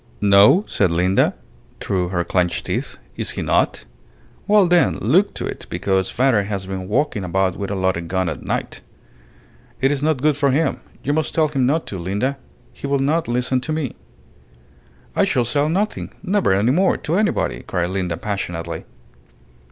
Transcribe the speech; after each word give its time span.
"No?" 0.19 0.65
said 0.67 0.89
Linda, 0.89 1.35
through 1.79 2.07
her 2.09 2.23
clenched 2.23 2.65
teeth. 2.65 2.97
"Is 3.17 3.29
he 3.37 3.43
not? 3.43 3.85
Well, 4.47 4.65
then, 4.65 4.97
look 4.97 5.35
to 5.35 5.45
it; 5.45 5.67
because 5.69 6.09
father 6.09 6.41
has 6.45 6.65
been 6.65 6.87
walking 6.87 7.23
about 7.23 7.55
with 7.55 7.69
a 7.69 7.75
loaded 7.75 8.07
gun 8.07 8.27
at 8.27 8.41
night." 8.41 8.81
"It 9.79 9.91
is 9.91 10.01
not 10.01 10.19
good 10.23 10.35
for 10.35 10.49
him. 10.49 10.79
You 11.03 11.13
must 11.13 11.35
tell 11.35 11.49
him 11.49 11.67
not 11.67 11.85
to, 11.85 11.99
Linda. 11.99 12.39
He 12.73 12.87
will 12.87 12.97
not 12.97 13.27
listen 13.27 13.61
to 13.61 13.71
me." 13.71 13.93
"I 15.15 15.23
shall 15.23 15.45
say 15.45 15.67
nothing 15.67 16.09
never 16.23 16.51
any 16.51 16.71
more 16.71 16.97
to 16.97 17.13
anybody," 17.13 17.61
cried 17.61 17.91
Linda, 17.91 18.17
passionately. 18.17 18.85